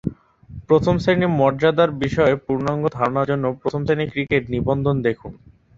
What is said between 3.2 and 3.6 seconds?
জন্য